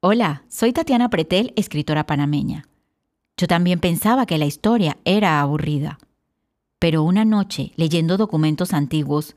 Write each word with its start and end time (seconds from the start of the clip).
Hola, 0.00 0.44
soy 0.48 0.74
Tatiana 0.74 1.08
Pretel, 1.08 1.54
escritora 1.56 2.04
panameña. 2.04 2.68
Yo 3.38 3.46
también 3.46 3.80
pensaba 3.80 4.26
que 4.26 4.36
la 4.36 4.44
historia 4.44 4.98
era 5.06 5.40
aburrida. 5.40 5.98
Pero 6.78 7.02
una 7.02 7.24
noche, 7.24 7.72
leyendo 7.76 8.18
documentos 8.18 8.74
antiguos, 8.74 9.34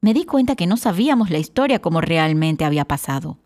me 0.00 0.12
di 0.12 0.24
cuenta 0.24 0.56
que 0.56 0.66
no 0.66 0.76
sabíamos 0.76 1.30
la 1.30 1.38
historia 1.38 1.80
como 1.80 2.00
realmente 2.00 2.64
había 2.64 2.84
pasado. 2.86 3.38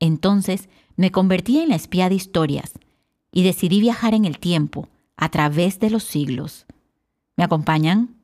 Entonces 0.00 0.70
me 0.96 1.12
convertí 1.12 1.58
en 1.58 1.68
la 1.68 1.76
espía 1.76 2.08
de 2.08 2.14
historias 2.14 2.72
y 3.30 3.42
decidí 3.42 3.78
viajar 3.78 4.14
en 4.14 4.24
el 4.24 4.38
tiempo, 4.38 4.88
a 5.18 5.28
través 5.30 5.78
de 5.78 5.90
los 5.90 6.04
siglos. 6.04 6.64
¿Me 7.36 7.44
acompañan? 7.44 8.16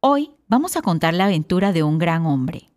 Hoy 0.00 0.30
vamos 0.48 0.78
a 0.78 0.82
contar 0.82 1.12
la 1.12 1.26
aventura 1.26 1.74
de 1.74 1.82
un 1.82 1.98
gran 1.98 2.24
hombre. 2.24 2.70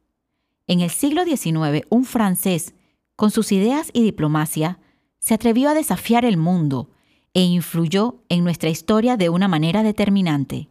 En 0.68 0.82
el 0.82 0.90
siglo 0.90 1.24
XIX, 1.24 1.86
un 1.90 2.04
francés 2.04 2.74
con 3.20 3.32
sus 3.32 3.52
ideas 3.52 3.90
y 3.92 4.02
diplomacia, 4.02 4.80
se 5.20 5.34
atrevió 5.34 5.68
a 5.68 5.74
desafiar 5.74 6.24
el 6.24 6.38
mundo 6.38 6.90
e 7.34 7.42
influyó 7.42 8.24
en 8.30 8.46
nuestra 8.46 8.70
historia 8.70 9.18
de 9.18 9.28
una 9.28 9.50
manera 9.50 9.84
determinante. 9.84 10.70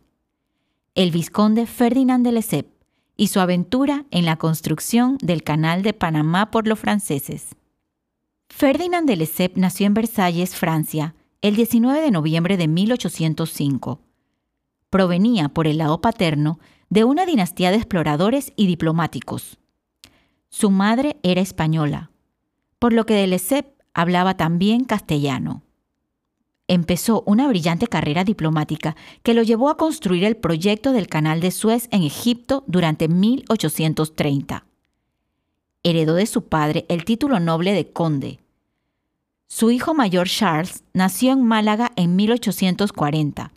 El 0.94 1.10
vizconde 1.10 1.66
Ferdinand 1.66 2.24
de 2.24 2.32
Lesseps 2.32 2.70
y 3.18 3.26
su 3.26 3.40
aventura 3.40 4.06
en 4.10 4.24
la 4.24 4.36
construcción 4.36 5.18
del 5.20 5.42
Canal 5.42 5.82
de 5.82 5.92
Panamá 5.92 6.50
por 6.50 6.66
los 6.66 6.78
franceses. 6.78 7.54
Ferdinand 8.48 9.06
de 9.06 9.16
Lesseps 9.16 9.58
nació 9.58 9.86
en 9.86 9.92
Versalles, 9.92 10.56
Francia, 10.56 11.14
el 11.42 11.54
19 11.54 12.00
de 12.00 12.10
noviembre 12.10 12.56
de 12.56 12.66
1805. 12.66 14.00
Provenía 14.88 15.50
por 15.50 15.66
el 15.66 15.76
lado 15.76 16.00
paterno 16.00 16.60
de 16.88 17.04
una 17.04 17.26
dinastía 17.26 17.70
de 17.70 17.76
exploradores 17.76 18.54
y 18.56 18.66
diplomáticos. 18.66 19.58
Su 20.48 20.70
madre 20.70 21.18
era 21.22 21.42
española, 21.42 22.10
por 22.78 22.92
lo 22.92 23.06
que 23.06 23.14
de 23.14 23.26
Lesseps 23.26 23.70
hablaba 23.94 24.36
también 24.36 24.84
castellano. 24.84 25.62
Empezó 26.68 27.22
una 27.26 27.48
brillante 27.48 27.86
carrera 27.86 28.24
diplomática 28.24 28.94
que 29.22 29.32
lo 29.32 29.42
llevó 29.42 29.70
a 29.70 29.78
construir 29.78 30.24
el 30.24 30.36
proyecto 30.36 30.92
del 30.92 31.08
Canal 31.08 31.40
de 31.40 31.50
Suez 31.50 31.88
en 31.90 32.02
Egipto 32.02 32.62
durante 32.66 33.08
1830. 33.08 34.66
Heredó 35.82 36.14
de 36.14 36.26
su 36.26 36.44
padre 36.44 36.84
el 36.88 37.04
título 37.04 37.40
noble 37.40 37.72
de 37.72 37.90
conde. 37.90 38.40
Su 39.48 39.70
hijo 39.70 39.94
mayor 39.94 40.28
Charles 40.28 40.84
nació 40.92 41.32
en 41.32 41.42
Málaga 41.42 41.92
en 41.96 42.16
1840. 42.16 43.50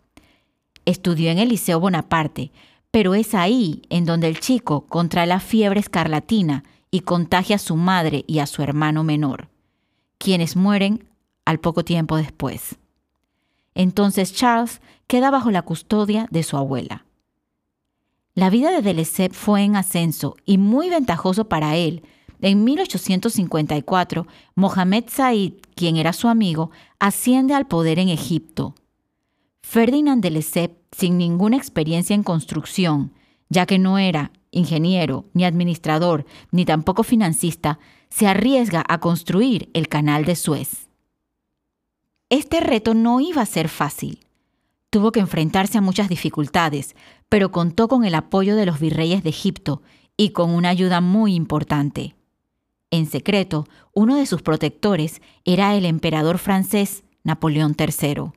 Estudió 0.86 1.32
en 1.32 1.38
el 1.38 1.50
Liceo 1.50 1.82
Bonaparte, 1.82 2.52
pero 2.92 3.14
es 3.14 3.36
ahí 3.36 3.82
en 3.90 4.06
donde 4.06 4.28
el 4.28 4.40
chico 4.40 4.86
contrae 4.88 5.28
la 5.28 5.42
fiebre 5.42 5.82
escarlatina 5.82 6.64
y 6.92 7.02
contagia 7.02 7.56
a 7.56 7.60
su 7.60 7.78
madre 7.78 8.26
y 8.28 8.40
a 8.40 8.46
su 8.46 8.62
hermano 8.62 9.04
menor, 9.04 9.50
quienes 10.18 10.56
mueren 10.56 11.08
al 11.46 11.60
poco 11.60 11.84
tiempo 11.84 12.18
después. 12.18 12.78
Entonces 13.74 14.34
Charles 14.34 14.82
queda 15.08 15.32
bajo 15.32 15.50
la 15.50 15.62
custodia 15.62 16.28
de 16.30 16.44
su 16.44 16.58
abuela. 16.58 17.06
La 18.34 18.50
vida 18.50 18.72
de 18.72 18.82
Delesseps 18.82 19.36
fue 19.36 19.64
en 19.64 19.76
ascenso 19.76 20.36
y 20.46 20.58
muy 20.58 20.90
ventajoso 20.90 21.50
para 21.50 21.76
él. 21.76 22.04
En 22.42 22.64
1854, 22.64 24.28
Mohamed 24.56 25.06
Said, 25.08 25.54
quien 25.76 25.98
era 25.98 26.14
su 26.14 26.28
amigo, 26.28 26.72
asciende 27.00 27.54
al 27.54 27.68
poder 27.68 28.00
en 28.00 28.10
Egipto. 28.10 28.76
Ferdinand 29.62 30.22
de 30.22 30.32
Lesseps, 30.32 30.76
sin 30.92 31.18
ninguna 31.18 31.56
experiencia 31.58 32.14
en 32.14 32.24
construcción, 32.24 33.14
ya 33.50 33.66
que 33.66 33.80
no 33.80 33.98
era 33.98 34.32
ingeniero, 34.52 35.26
ni 35.34 35.46
administrador, 35.46 36.26
ni 36.52 36.66
tampoco 36.66 37.04
financista, 37.04 37.80
se 38.10 38.28
arriesga 38.28 38.84
a 38.88 39.00
construir 39.00 39.70
el 39.74 39.88
canal 39.88 40.26
de 40.26 40.36
Suez. 40.36 40.90
Este 42.30 42.60
reto 42.60 42.94
no 42.94 43.20
iba 43.20 43.42
a 43.42 43.46
ser 43.46 43.70
fácil. 43.70 44.20
Tuvo 44.90 45.12
que 45.12 45.22
enfrentarse 45.22 45.78
a 45.78 45.82
muchas 45.82 46.10
dificultades, 46.10 46.96
pero 47.30 47.52
contó 47.52 47.88
con 47.88 48.04
el 48.04 48.16
apoyo 48.16 48.56
de 48.56 48.66
los 48.66 48.80
virreyes 48.80 49.24
de 49.24 49.30
Egipto 49.30 49.82
y 50.18 50.30
con 50.30 50.52
una 50.52 50.70
ayuda 50.70 51.02
muy 51.02 51.34
importante. 51.34 52.16
En 52.90 53.06
secreto, 53.06 53.66
uno 53.94 54.18
de 54.18 54.26
sus 54.26 54.42
protectores 54.42 55.22
era 55.46 55.76
el 55.76 55.86
emperador 55.86 56.38
francés 56.38 57.04
Napoleón 57.24 57.76
III. 57.78 58.32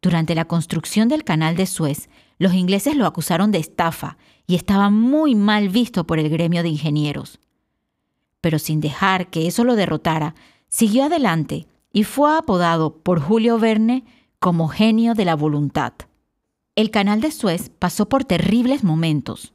Durante 0.00 0.34
la 0.34 0.44
construcción 0.44 1.08
del 1.08 1.24
canal 1.24 1.56
de 1.56 1.66
Suez, 1.66 2.08
los 2.38 2.54
ingleses 2.54 2.96
lo 2.96 3.06
acusaron 3.06 3.50
de 3.50 3.58
estafa 3.58 4.16
y 4.46 4.54
estaba 4.54 4.90
muy 4.90 5.34
mal 5.34 5.68
visto 5.68 6.06
por 6.06 6.18
el 6.18 6.28
gremio 6.28 6.62
de 6.62 6.68
ingenieros. 6.68 7.40
Pero 8.40 8.58
sin 8.58 8.80
dejar 8.80 9.28
que 9.28 9.48
eso 9.48 9.64
lo 9.64 9.74
derrotara, 9.74 10.34
siguió 10.68 11.04
adelante 11.04 11.66
y 11.92 12.04
fue 12.04 12.36
apodado 12.36 12.94
por 12.98 13.20
Julio 13.20 13.58
Verne 13.58 14.04
como 14.38 14.68
genio 14.68 15.14
de 15.14 15.24
la 15.24 15.34
voluntad. 15.34 15.92
El 16.76 16.92
canal 16.92 17.20
de 17.20 17.32
Suez 17.32 17.70
pasó 17.76 18.08
por 18.08 18.24
terribles 18.24 18.84
momentos, 18.84 19.52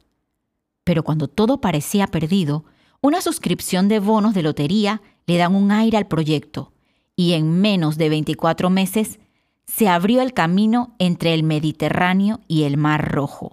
pero 0.84 1.02
cuando 1.02 1.26
todo 1.28 1.62
parecía 1.62 2.06
perdido, 2.06 2.64
una 3.00 3.22
suscripción 3.22 3.88
de 3.88 3.98
bonos 3.98 4.34
de 4.34 4.42
lotería 4.42 5.00
le 5.26 5.38
dan 5.38 5.54
un 5.54 5.72
aire 5.72 5.96
al 5.96 6.06
proyecto 6.06 6.72
y 7.16 7.32
en 7.32 7.60
menos 7.62 7.96
de 7.96 8.10
24 8.10 8.68
meses 8.68 9.18
se 9.66 9.88
abrió 9.88 10.22
el 10.22 10.32
camino 10.32 10.94
entre 10.98 11.34
el 11.34 11.42
Mediterráneo 11.42 12.40
y 12.48 12.64
el 12.64 12.76
Mar 12.76 13.12
Rojo, 13.12 13.52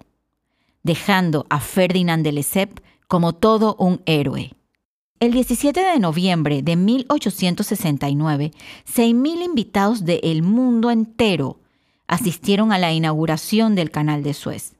dejando 0.82 1.46
a 1.50 1.60
Ferdinand 1.60 2.24
de 2.24 2.32
Lesseps 2.32 2.82
como 3.08 3.34
todo 3.34 3.76
un 3.78 4.02
héroe. 4.06 4.54
El 5.20 5.32
17 5.32 5.80
de 5.80 5.98
noviembre 6.00 6.62
de 6.62 6.76
1869, 6.76 8.50
6.000 8.86 9.44
invitados 9.44 10.04
del 10.04 10.42
mundo 10.42 10.90
entero 10.90 11.60
asistieron 12.08 12.72
a 12.72 12.78
la 12.78 12.92
inauguración 12.92 13.74
del 13.74 13.90
Canal 13.90 14.22
de 14.22 14.34
Suez. 14.34 14.74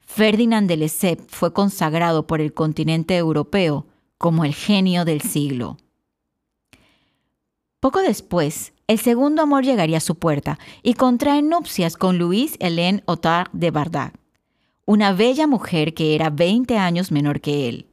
Ferdinand 0.00 0.68
de 0.68 0.78
Lesseps 0.78 1.26
fue 1.28 1.52
consagrado 1.52 2.26
por 2.26 2.40
el 2.40 2.52
continente 2.52 3.16
europeo 3.16 3.86
como 4.18 4.44
el 4.44 4.54
genio 4.54 5.04
del 5.04 5.20
siglo. 5.20 5.76
Poco 7.78 8.00
después, 8.00 8.72
el 8.88 8.98
segundo 8.98 9.42
amor 9.42 9.64
llegaría 9.64 9.98
a 9.98 10.00
su 10.00 10.14
puerta 10.14 10.58
y 10.82 10.94
contrae 10.94 11.42
nupcias 11.42 11.96
con 11.96 12.16
Louise 12.16 12.58
Hélène 12.58 13.02
Otard 13.04 13.50
de 13.52 13.70
Bardac, 13.70 14.14
una 14.86 15.12
bella 15.12 15.46
mujer 15.46 15.92
que 15.92 16.14
era 16.14 16.30
20 16.30 16.78
años 16.78 17.12
menor 17.12 17.42
que 17.42 17.68
él. 17.68 17.86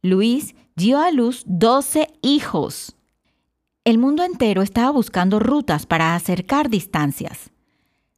Louise 0.00 0.56
dio 0.76 0.98
a 0.98 1.10
luz 1.10 1.42
12 1.46 2.08
hijos. 2.22 2.96
El 3.84 3.98
mundo 3.98 4.24
entero 4.24 4.62
estaba 4.62 4.90
buscando 4.90 5.40
rutas 5.40 5.84
para 5.84 6.14
acercar 6.14 6.70
distancias. 6.70 7.50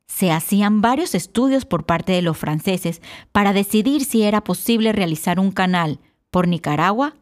Se 0.06 0.30
hacían 0.30 0.80
varios 0.80 1.16
estudios 1.16 1.64
por 1.64 1.86
parte 1.86 2.12
de 2.12 2.22
los 2.22 2.36
franceses 2.36 3.02
para 3.32 3.52
decidir 3.52 4.04
si 4.04 4.22
era 4.22 4.44
posible 4.44 4.92
realizar 4.92 5.40
un 5.40 5.50
canal 5.50 5.98
por 6.30 6.46
Nicaragua 6.46 7.14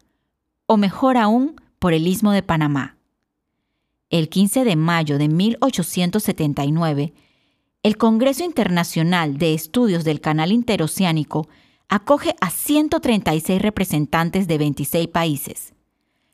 o 0.67 0.77
mejor 0.77 1.17
aún 1.17 1.55
por 1.79 1.93
el 1.93 2.05
istmo 2.05 2.31
de 2.33 2.43
Panamá 2.43 3.00
el 4.11 4.27
15 4.27 4.65
de 4.65 4.75
mayo 4.75 5.17
de 5.17 5.29
1879, 5.29 7.13
el 7.81 7.97
Congreso 7.97 8.43
Internacional 8.43 9.37
de 9.37 9.53
Estudios 9.53 10.03
del 10.03 10.19
Canal 10.19 10.51
Interoceánico 10.51 11.47
acoge 11.87 12.35
a 12.41 12.49
136 12.49 13.61
representantes 13.61 14.47
de 14.47 14.57
26 14.57 15.07
países. 15.07 15.73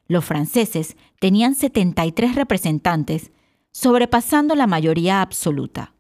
Los 0.08 0.26
franceses 0.26 0.98
tenían 1.20 1.54
73 1.54 2.36
representantes, 2.36 3.32
sobrepasando 3.72 4.56
la 4.56 4.68
mayoría 4.68 5.22
absoluta. 5.22 5.94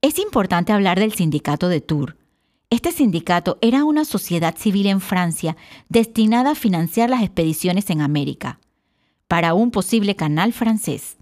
Es 0.00 0.18
importante 0.18 0.72
hablar 0.72 0.98
del 0.98 1.12
sindicato 1.12 1.68
de 1.68 1.80
Tours. 1.80 2.16
Este 2.70 2.90
sindicato 2.90 3.58
era 3.60 3.84
una 3.84 4.04
sociedad 4.04 4.56
civil 4.56 4.86
en 4.86 5.00
Francia 5.00 5.56
destinada 5.88 6.52
a 6.52 6.56
financiar 6.56 7.08
las 7.08 7.22
expediciones 7.22 7.88
en 7.90 8.00
América 8.00 8.58
para 9.32 9.54
un 9.54 9.70
posible 9.70 10.14
canal 10.14 10.52
francés. 10.52 11.16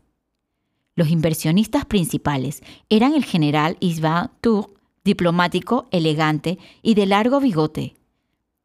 Los 0.96 1.10
inversionistas 1.10 1.84
principales 1.84 2.60
eran 2.88 3.14
el 3.14 3.24
general 3.24 3.76
Isvan 3.78 4.32
Tour, 4.40 4.74
diplomático, 5.04 5.86
elegante 5.92 6.58
y 6.82 6.94
de 6.94 7.06
largo 7.06 7.38
bigote, 7.38 7.94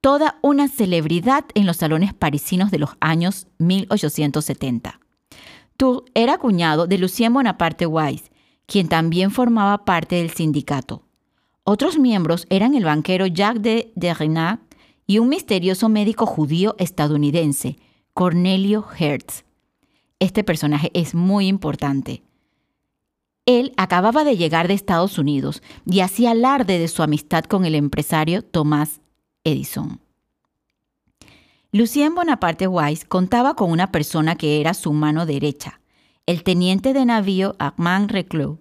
toda 0.02 0.40
una 0.42 0.68
celebridad 0.68 1.46
en 1.54 1.68
los 1.68 1.78
salones 1.78 2.12
parisinos 2.12 2.72
de 2.72 2.80
los 2.80 2.98
años 3.00 3.46
1870. 3.60 5.00
Tour 5.78 6.06
era 6.16 6.40
cuñado 6.40 6.88
de 6.88 6.98
Lucien 6.98 7.32
Bonaparte 7.32 7.86
Weiss, 7.86 8.32
quien 8.66 8.88
también 8.88 9.30
formaba 9.30 9.86
parte 9.86 10.16
del 10.16 10.32
sindicato. 10.32 11.04
Otros 11.64 12.00
miembros 12.00 12.48
eran 12.50 12.74
el 12.74 12.86
banquero 12.86 13.28
Jacques 13.28 13.62
de 13.62 13.92
Derrinac 13.94 14.60
y 15.06 15.20
un 15.20 15.30
misterioso 15.30 15.88
médico 15.88 16.26
judío 16.26 16.76
estadounidense, 16.80 17.78
Cornelio 18.16 18.86
Hertz. 18.98 19.44
Este 20.20 20.46
personaje 20.46 20.90
es 20.94 21.14
muy 21.16 21.48
importante. 21.48 22.24
Él 23.46 23.74
acababa 23.76 24.24
de 24.24 24.38
llegar 24.38 24.70
de 24.70 24.74
Estados 24.74 25.18
Unidos 25.18 25.62
y 25.86 26.00
hacía 26.00 26.32
alarde 26.32 26.80
de 26.80 26.88
su 26.88 27.04
amistad 27.04 27.44
con 27.44 27.66
el 27.66 27.76
empresario 27.76 28.42
Thomas 28.42 29.02
Edison. 29.44 30.00
Lucien 31.74 32.16
Bonaparte 32.16 32.68
Weiss 32.68 33.04
contaba 33.04 33.54
con 33.54 33.70
una 33.70 33.92
persona 33.92 34.38
que 34.38 34.62
era 34.62 34.74
su 34.74 34.94
mano 34.94 35.26
derecha, 35.26 35.82
el 36.26 36.44
teniente 36.44 36.94
de 36.94 37.04
navío 37.04 37.58
Armand 37.60 38.12
Reclus. 38.12 38.60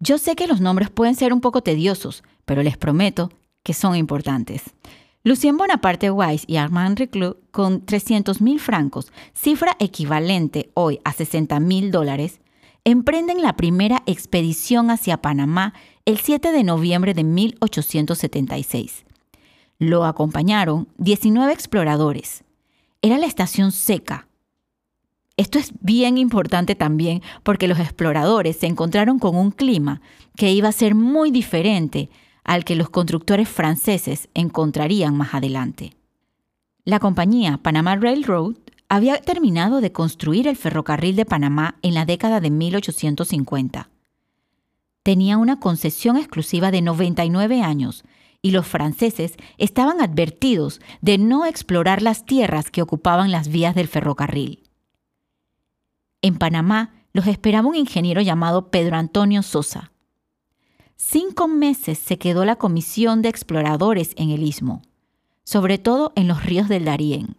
Yo 0.00 0.18
sé 0.18 0.34
que 0.34 0.48
los 0.48 0.60
nombres 0.60 0.90
pueden 0.90 1.14
ser 1.14 1.32
un 1.32 1.40
poco 1.40 1.62
tediosos, 1.62 2.24
pero 2.44 2.64
les 2.64 2.76
prometo 2.76 3.30
que 3.62 3.72
son 3.72 3.94
importantes. 3.94 4.74
Lucien 5.24 5.56
Bonaparte 5.56 6.10
Weiss 6.10 6.44
y 6.46 6.56
Armand 6.56 6.98
Reclus, 6.98 7.36
con 7.50 7.84
300 7.84 8.40
mil 8.40 8.60
francos, 8.60 9.12
cifra 9.34 9.76
equivalente 9.80 10.70
hoy 10.74 11.00
a 11.04 11.12
60 11.12 11.58
mil 11.58 11.90
dólares, 11.90 12.40
emprenden 12.84 13.42
la 13.42 13.56
primera 13.56 14.02
expedición 14.06 14.90
hacia 14.90 15.20
Panamá 15.20 15.74
el 16.04 16.18
7 16.18 16.52
de 16.52 16.62
noviembre 16.62 17.14
de 17.14 17.24
1876. 17.24 19.04
Lo 19.80 20.04
acompañaron 20.04 20.88
19 20.98 21.52
exploradores. 21.52 22.44
Era 23.02 23.18
la 23.18 23.26
estación 23.26 23.72
seca. 23.72 24.28
Esto 25.36 25.58
es 25.58 25.72
bien 25.80 26.16
importante 26.16 26.76
también 26.76 27.22
porque 27.42 27.68
los 27.68 27.78
exploradores 27.78 28.56
se 28.56 28.66
encontraron 28.66 29.18
con 29.18 29.36
un 29.36 29.50
clima 29.50 30.00
que 30.36 30.52
iba 30.52 30.68
a 30.68 30.72
ser 30.72 30.94
muy 30.94 31.30
diferente 31.30 32.08
al 32.44 32.64
que 32.64 32.76
los 32.76 32.90
constructores 32.90 33.48
franceses 33.48 34.28
encontrarían 34.34 35.16
más 35.16 35.34
adelante. 35.34 35.94
La 36.84 36.98
compañía 36.98 37.58
Panama 37.58 37.96
Railroad 37.96 38.54
había 38.88 39.20
terminado 39.20 39.80
de 39.80 39.92
construir 39.92 40.48
el 40.48 40.56
ferrocarril 40.56 41.16
de 41.16 41.26
Panamá 41.26 41.76
en 41.82 41.94
la 41.94 42.06
década 42.06 42.40
de 42.40 42.50
1850. 42.50 43.90
Tenía 45.02 45.36
una 45.36 45.60
concesión 45.60 46.16
exclusiva 46.16 46.70
de 46.70 46.82
99 46.82 47.62
años 47.62 48.04
y 48.40 48.52
los 48.52 48.66
franceses 48.66 49.36
estaban 49.58 50.00
advertidos 50.00 50.80
de 51.00 51.18
no 51.18 51.44
explorar 51.44 52.02
las 52.02 52.24
tierras 52.24 52.70
que 52.70 52.82
ocupaban 52.82 53.30
las 53.30 53.48
vías 53.48 53.74
del 53.74 53.88
ferrocarril. 53.88 54.62
En 56.22 56.36
Panamá 56.36 56.94
los 57.12 57.26
esperaba 57.26 57.68
un 57.68 57.76
ingeniero 57.76 58.20
llamado 58.20 58.70
Pedro 58.70 58.96
Antonio 58.96 59.42
Sosa. 59.42 59.92
Cinco 60.98 61.48
meses 61.48 61.98
se 61.98 62.18
quedó 62.18 62.44
la 62.44 62.56
comisión 62.56 63.22
de 63.22 63.30
exploradores 63.30 64.12
en 64.16 64.28
el 64.30 64.42
istmo, 64.42 64.82
sobre 65.44 65.78
todo 65.78 66.12
en 66.16 66.28
los 66.28 66.44
ríos 66.44 66.68
del 66.68 66.84
Darién 66.84 67.38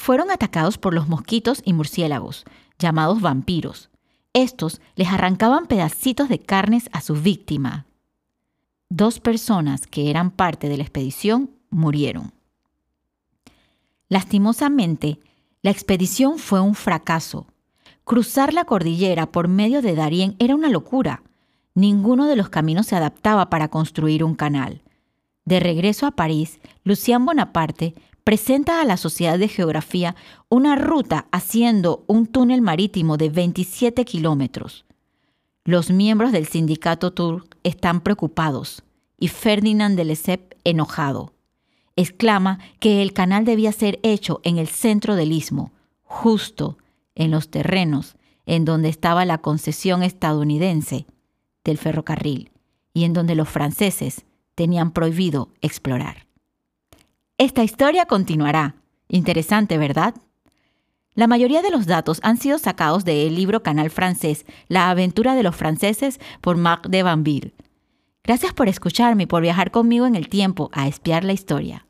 fueron 0.00 0.30
atacados 0.30 0.78
por 0.78 0.94
los 0.94 1.08
mosquitos 1.08 1.60
y 1.62 1.74
murciélagos, 1.74 2.44
llamados 2.78 3.20
vampiros. 3.20 3.90
Estos 4.32 4.80
les 4.94 5.08
arrancaban 5.08 5.66
pedacitos 5.66 6.28
de 6.30 6.38
carnes 6.38 6.88
a 6.92 7.02
sus 7.02 7.22
víctimas. 7.22 7.84
Dos 8.88 9.20
personas 9.20 9.86
que 9.86 10.08
eran 10.08 10.30
parte 10.30 10.70
de 10.70 10.78
la 10.78 10.84
expedición 10.84 11.50
murieron. 11.68 12.32
Lastimosamente, 14.08 15.20
la 15.60 15.70
expedición 15.70 16.38
fue 16.38 16.60
un 16.60 16.74
fracaso. 16.74 17.46
Cruzar 18.04 18.54
la 18.54 18.64
cordillera 18.64 19.30
por 19.30 19.48
medio 19.48 19.82
de 19.82 19.94
Darién 19.94 20.34
era 20.38 20.54
una 20.54 20.70
locura. 20.70 21.22
Ninguno 21.80 22.26
de 22.26 22.36
los 22.36 22.50
caminos 22.50 22.88
se 22.88 22.96
adaptaba 22.96 23.48
para 23.48 23.68
construir 23.68 24.22
un 24.22 24.34
canal. 24.34 24.82
De 25.46 25.60
regreso 25.60 26.06
a 26.06 26.10
París, 26.10 26.60
Lucien 26.84 27.24
Bonaparte 27.24 27.94
presenta 28.22 28.82
a 28.82 28.84
la 28.84 28.98
Sociedad 28.98 29.38
de 29.38 29.48
Geografía 29.48 30.14
una 30.50 30.76
ruta 30.76 31.26
haciendo 31.32 32.04
un 32.06 32.26
túnel 32.26 32.60
marítimo 32.60 33.16
de 33.16 33.30
27 33.30 34.04
kilómetros. 34.04 34.84
Los 35.64 35.90
miembros 35.90 36.32
del 36.32 36.46
sindicato 36.46 37.14
Tour 37.14 37.46
están 37.62 38.02
preocupados 38.02 38.82
y 39.18 39.28
Ferdinand 39.28 39.96
de 39.96 40.04
Lesseps 40.04 40.56
enojado. 40.64 41.32
Exclama 41.96 42.58
que 42.78 43.00
el 43.00 43.14
canal 43.14 43.46
debía 43.46 43.72
ser 43.72 44.00
hecho 44.02 44.42
en 44.44 44.58
el 44.58 44.68
centro 44.68 45.16
del 45.16 45.32
istmo, 45.32 45.72
justo 46.02 46.76
en 47.14 47.30
los 47.30 47.48
terrenos 47.48 48.16
en 48.44 48.66
donde 48.66 48.90
estaba 48.90 49.24
la 49.24 49.38
concesión 49.38 50.02
estadounidense 50.02 51.06
del 51.64 51.78
ferrocarril 51.78 52.50
y 52.92 53.04
en 53.04 53.12
donde 53.12 53.34
los 53.34 53.48
franceses 53.48 54.24
tenían 54.54 54.92
prohibido 54.92 55.50
explorar. 55.60 56.26
Esta 57.38 57.64
historia 57.64 58.06
continuará. 58.06 58.76
Interesante, 59.08 59.78
¿verdad? 59.78 60.14
La 61.14 61.26
mayoría 61.26 61.62
de 61.62 61.70
los 61.70 61.86
datos 61.86 62.20
han 62.22 62.36
sido 62.36 62.58
sacados 62.58 63.04
del 63.04 63.34
libro 63.34 63.62
canal 63.62 63.90
francés 63.90 64.46
La 64.68 64.90
aventura 64.90 65.34
de 65.34 65.42
los 65.42 65.56
franceses 65.56 66.20
por 66.40 66.56
Marc 66.56 66.88
de 66.88 67.02
Vanville. 67.02 67.54
Gracias 68.22 68.52
por 68.52 68.68
escucharme 68.68 69.24
y 69.24 69.26
por 69.26 69.42
viajar 69.42 69.70
conmigo 69.70 70.06
en 70.06 70.14
el 70.14 70.28
tiempo 70.28 70.70
a 70.72 70.86
espiar 70.86 71.24
la 71.24 71.32
historia. 71.32 71.86